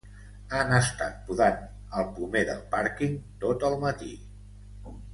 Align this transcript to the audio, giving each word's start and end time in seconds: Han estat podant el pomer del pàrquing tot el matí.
Han 0.59 0.71
estat 0.77 1.19
podant 1.27 1.59
el 2.01 2.09
pomer 2.17 2.43
del 2.51 2.65
pàrquing 2.75 3.15
tot 3.47 3.71
el 3.71 3.81
matí. 3.87 4.11